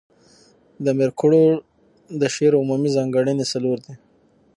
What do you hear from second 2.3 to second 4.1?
شعر عمومي ځانګړني څلور دي.